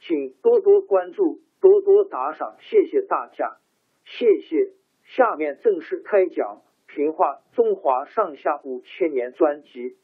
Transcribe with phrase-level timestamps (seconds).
[0.00, 3.58] 请多多关注，多多打赏，谢谢大家，
[4.04, 4.72] 谢谢。
[5.04, 6.62] 下面正式开讲
[6.94, 9.96] 《评话中华上下五千年》专辑。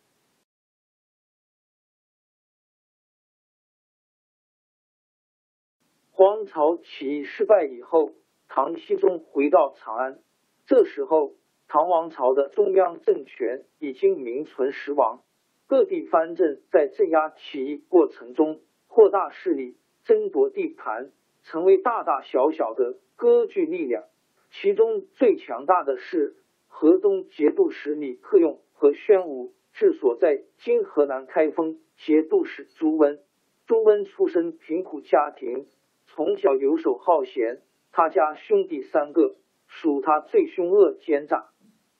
[6.10, 8.12] 黄巢起义失败以后，
[8.48, 10.18] 唐僖宗回到长安。
[10.66, 11.34] 这时候，
[11.68, 15.22] 唐王朝的中央政权已经名存实亡，
[15.66, 19.76] 各地藩镇在镇压起义过程中扩大势力。
[20.06, 21.10] 争夺地盘，
[21.42, 24.04] 成为大大小小的割据力量。
[24.50, 26.36] 其中最强大的是
[26.68, 33.18] 河东节度使李克用和宣武治所在今河南开封节度使朱温。
[33.66, 35.66] 朱温出身贫苦家庭，
[36.06, 37.62] 从小游手好闲。
[37.90, 39.36] 他家兄弟三个，
[39.66, 41.48] 属他最凶恶奸诈。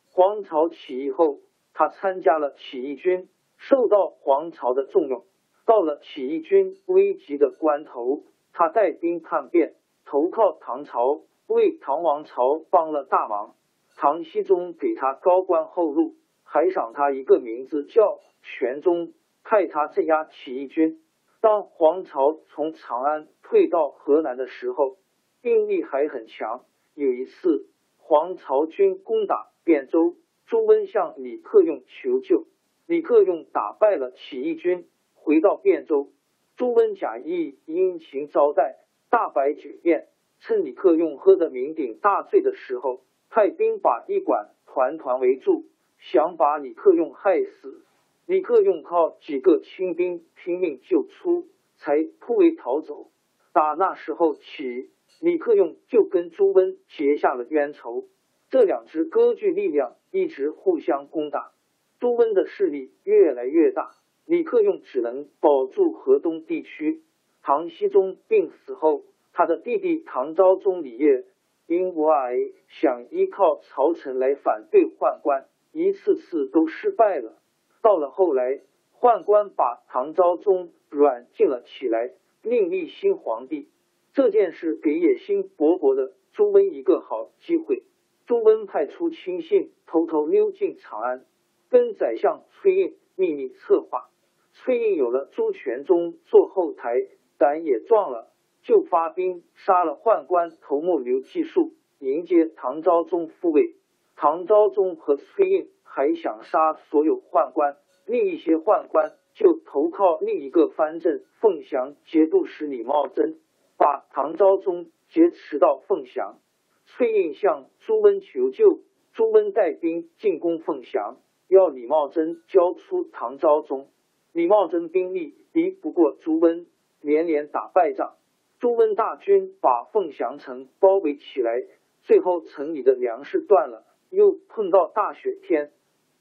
[0.05, 1.41] 黄巢起义后，
[1.73, 5.25] 他参加了起义军，受到黄巢的重用。
[5.67, 8.23] 到了起义军危急的关头，
[8.53, 13.57] 他带兵叛变，投靠唐朝，为唐王朝帮了大忙。
[13.97, 19.13] 唐僖宗给他高官厚禄，还赏他一个名字叫玄宗，
[19.43, 21.03] 派他镇压起义军。
[21.41, 24.99] 当黄巢从长安退到河南的时候，
[25.43, 26.65] 兵力还很强。
[26.95, 27.67] 有一次，
[27.99, 30.15] 黄巢军攻打汴州，
[30.47, 32.47] 朱温向李克用求救，
[32.87, 34.87] 李克用打败了起义军。
[35.27, 36.13] 回到汴州，
[36.57, 38.77] 朱温假意殷勤招待，
[39.11, 40.07] 大摆酒宴。
[40.39, 45.65] 趁李克用喝得酩酊大醉的时候，派兵把驿馆团团围住，
[45.99, 47.83] 想把李克用害死。
[48.25, 51.49] 李克用靠几个亲兵拼命救出，
[51.79, 53.11] 才突围逃走。
[53.53, 58.05] 打那时候起，李克用就跟朱温结下了冤仇。
[58.49, 61.51] 这两支割据力量一直互相攻打，
[61.99, 63.91] 朱温的势力越来越大。
[64.27, 67.03] 李克用只能保住河东地区。
[67.43, 71.25] 唐僖宗病死后，他的弟弟唐昭宗李晔
[71.69, 72.35] 因无碍
[72.69, 77.39] 想依靠朝臣来反对宦官，一次次都失败了。
[77.83, 78.63] 到了后来，
[78.99, 82.11] 宦官把唐昭宗软禁了起来，
[82.43, 83.69] 另立新皇帝。
[84.13, 87.85] 这件事给野心勃勃的朱温一个好机会。
[88.27, 91.25] 朱温派出亲信偷偷溜进长安，
[91.71, 94.09] 跟宰相崔胤秘密策划。
[94.59, 96.97] 崔胤有了朱全忠做后台，
[97.39, 103.77] 胆也壮了，就发兵杀了宦官头目刘继树，迎接唐昭宗复位。
[104.17, 113.39] 唐昭宗和崔胤还想杀所有宦官，另一些宦官就投靠另一个藩镇凤翔节度使李茂贞，
[113.77, 116.39] 把唐昭宗劫持到凤翔。
[116.87, 118.81] 崔胤向朱温求救，
[119.13, 123.89] 朱温带兵进攻凤翔，要李茂贞交出唐昭宗。
[124.37, 126.67] 李茂贞兵力敌不过朱温，
[127.01, 128.17] 连连打败仗。
[128.59, 131.65] 朱温大军把凤翔城包围起来，
[132.03, 135.73] 最后城里的粮食断了，又碰到大雪天，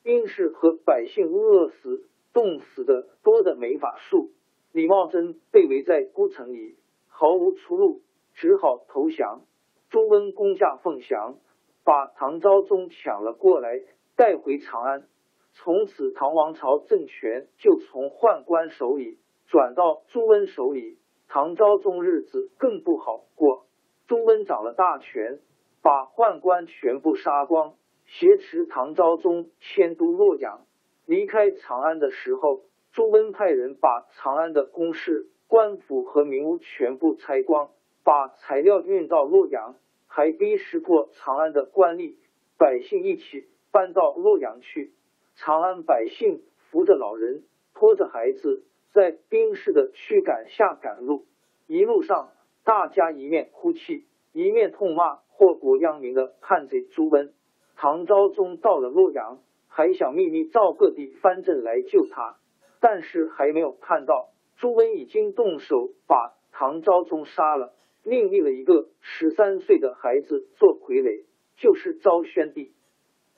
[0.01, 4.31] 兵士和百姓饿死、冻死的多的没法数。
[4.71, 6.77] 李茂贞被围在孤城里，
[7.09, 7.99] 毫无出路，
[8.33, 9.41] 只好投降。
[9.89, 11.35] 朱温攻下凤翔，
[11.83, 13.81] 把唐昭宗抢了过来，
[14.15, 15.05] 带回长安。
[15.57, 19.17] 从此，唐王朝政权就从宦官手里
[19.47, 20.99] 转到朱温手里，
[21.29, 23.65] 唐昭宗日子更不好过。
[24.05, 25.39] 朱温掌了大权，
[25.81, 27.75] 把宦官全部杀光，
[28.05, 30.65] 挟持唐昭宗迁都洛阳。
[31.05, 32.61] 离开长安的时候，
[32.91, 37.69] 朱温派人把长安的宫室、官府和民屋全部拆光，
[38.03, 39.75] 把材料运到洛阳，
[40.05, 42.15] 还逼使过长安的官吏、
[42.57, 44.91] 百姓一起搬到洛阳去。
[45.35, 47.43] 长安百姓扶着老人，
[47.73, 51.25] 拖着孩子，在兵士的驱赶下赶路。
[51.67, 52.31] 一路上，
[52.63, 57.33] 大家一面哭泣，一面痛骂祸国殃民的叛贼朱温。
[57.75, 59.39] 唐昭宗到了洛阳。
[59.67, 62.37] 还想秘密召各地藩镇来救他，
[62.79, 71.25] 但是还没有看到朱温已经动手把唐昭宗杀了，另立了一个十三岁的孩子做傀儡，
[71.57, 72.71] 就是昭宣帝。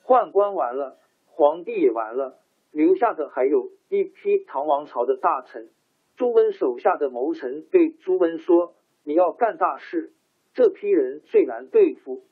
[0.04, 0.98] 宦官完了，
[1.38, 2.40] 皇帝也完了，
[2.72, 5.70] 留下的还有一批唐王朝的大臣。
[6.16, 8.74] 朱温手下的谋臣对朱温说
[9.06, 10.12] ：“你要干大事，
[10.52, 12.24] 这批人最难对付，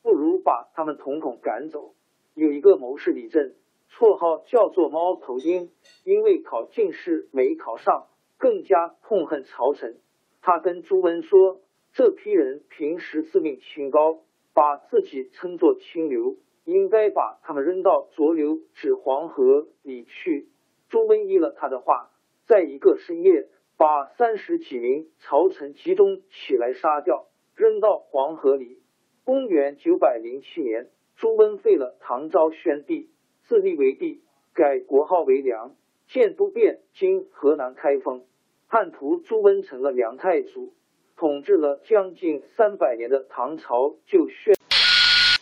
[0.00, 1.94] 不如把他们统统赶走。”
[2.32, 3.54] 有一个谋士李振，
[3.90, 5.70] 绰号叫做猫头鹰，
[6.04, 8.06] 因为考进士没考上，
[8.38, 9.98] 更加痛恨朝臣。
[10.40, 11.60] 他跟朱温说
[11.92, 14.22] ：“这批人平时自命清高，
[14.54, 20.48] 把自己称作清流，应该把他们扔到浊流指黄河里去。”
[20.88, 22.10] 朱温依了他的话，
[22.46, 28.82] 在一个深夜，把三十几名朝臣集中起来杀掉，扔到黄河里。
[29.24, 30.90] 公元九百零七年。
[31.16, 33.08] 朱温废了唐昭宣帝，
[33.44, 35.76] 自立为帝，改国号为梁，
[36.08, 38.24] 建都汴（今河南开封）。
[38.66, 40.74] 汉徒朱温成了梁太祖，
[41.16, 44.53] 统治了将近三百年的唐朝就宣。